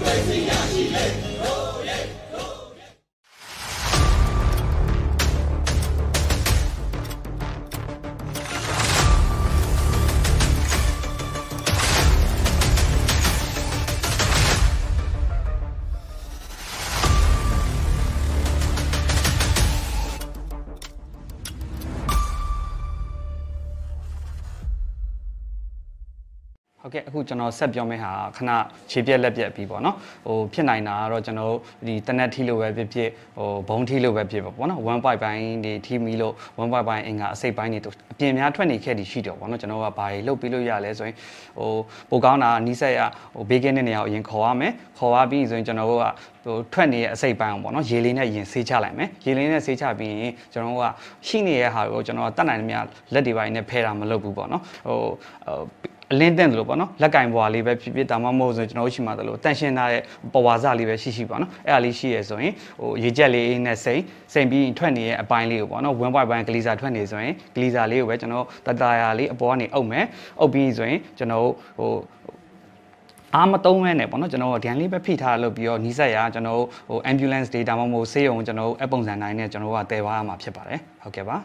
[0.00, 0.52] 我们是亚
[1.42, 1.47] 洲。
[26.82, 28.50] ဟုတ်ကဲ့အခုကျွန်တော်ဆက်ပြောမယ့်ဟာခဏ
[28.90, 31.54] ခြေပြက်လက်ပြက်ပြီးပေါ့နော်ဟိုဖြစ်နိုင်တာကတော့ကျွန်တော်
[31.86, 37.80] ဒီတနက်ထီလို့ပဲဖြစ်ဖြစ်ဟိုဘုံထီလို့ပဲဖြစ်ပေါ့ပေါ့နော်1 point ပိုင်းဒီထီမီလို့1 point ပိုင်းအင်္ဂါအစိပ်ပိုင်းတွေ
[38.12, 41.16] အပြင်များထွက်နေခဲ့တည်ရှိတော့ပေါ့နော်ကျွန်တော်ကဘာတွေလုပ်ပြီးလို့ရလဲဆိုရင်
[41.58, 41.70] ဟို
[42.10, 43.00] ပိုကောင်းတာနီးစက်ရ
[43.34, 46.04] ဟိုဘေးကင်းတဲ့နေရာကိုအရင်ခေါ်ရမယ်ခေါ်ရပြီးဆိုရင်ကျွန်တော်တို့က
[46.44, 50.86] ဟိုထွက်နေတဲ့အစိပ်ပိုင်းအောင်ပေါ့နော်ရေလေးနဲ့ရင်ဆေးချလိုက်မယ်ရေလေးနဲ့ဆေးချပြီးရင်ကျွန်တော်တို့က
[51.26, 52.78] ရှိနေတဲ့ဟာကိုကျွန်တော်ကတတ်နိုင်သမျှ
[53.12, 55.00] လက်တွေပိုင်းနဲ့ဖဲတာမလုပ်ဘူးပေါ့နော်ဟို
[56.12, 60.02] အလင်းတင့်တယ်လို့ပေါ့နော်လက်ကင်ဘွားလေးပဲဖြစ်ဖြစ်ဒါမှမဟုတ်ဆိုကျွန်တော်တို့ရှိမှတယ်လို့တန်ရှင်းထားတဲ့
[60.34, 70.04] ပဝါစလေးပဲရှိရှိပေါ့နော်အဲ့ဒါလေးရှိရဆိုရင်ဟိုရေကြက်လေးနဲ့စိမ့်စိမ့်ပြီးထွက်နေတဲ့အပိုင်းလေးကိုပေါ့နော်ဝင်းပွိုင်ပိုင်းဂလီစာထွက်နေဆိုရင်ဂလီစာလေးကိုပဲကျွန်တော်တတရာလေးအပေါ်ကနေအုပ်မယ်
[70.40, 71.46] အုပ်ပြီးဆိုရင်ကျွန်တော်
[71.78, 71.92] ဟို
[73.34, 81.36] အားမတုံးမဲနဲ့ပေါ့နော်ကျွန်တော်ဒန်လေးပဲဖိထားလို့ပြီးတော့နီးစက်ရကျွန်တော်ဟို ambulance data မဟုတ်ဆေးရုံကျွန်တော်အပုံစံတိုင်းနဲ့ကျွန်တော်ကတည်သွားရမှာဖြစ်ပါတယ်ဟုတ်ကဲ့ပါ